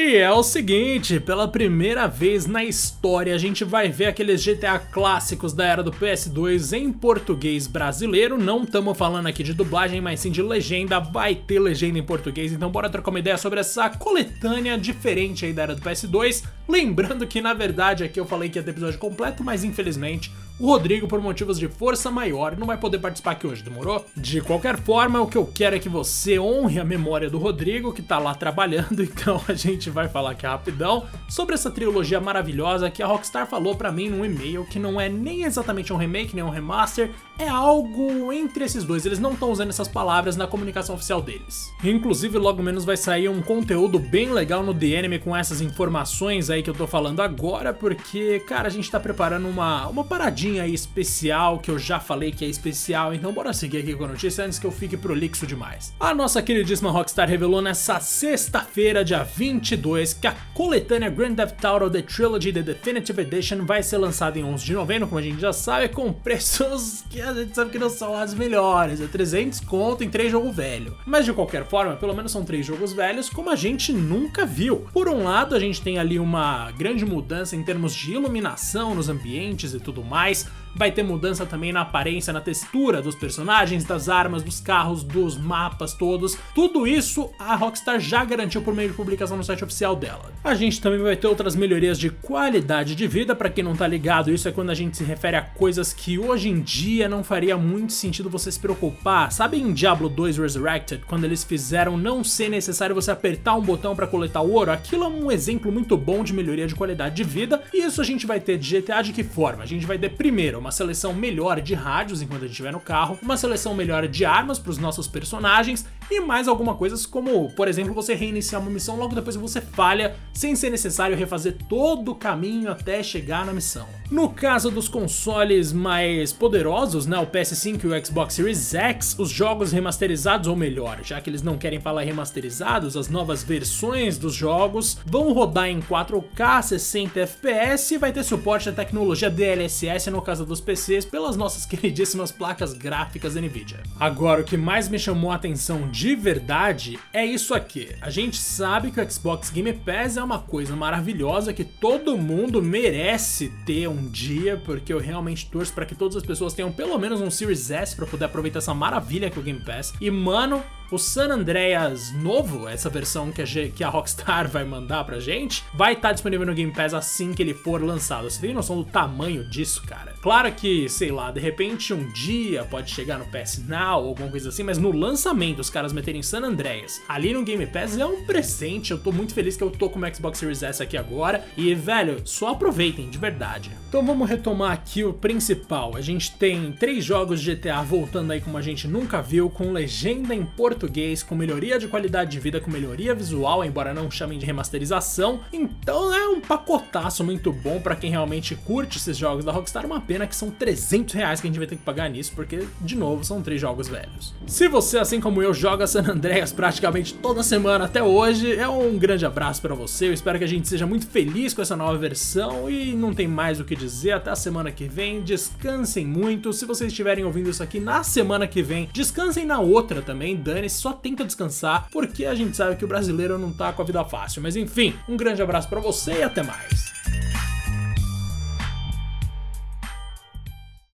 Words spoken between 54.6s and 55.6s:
eu fique prolixo